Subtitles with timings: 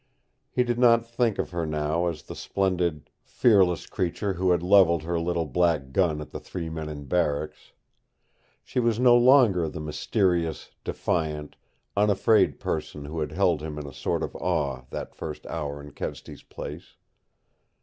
[0.49, 5.03] He did not think of her now as the splendid, fearless creature who had leveled
[5.03, 7.71] her little black gun at the three men in barracks.
[8.63, 11.55] She was no longer the mysterious, defiant,
[11.95, 15.91] unafraid person who had held him in a sort of awe that first hour in
[15.91, 16.95] Kedsty's place.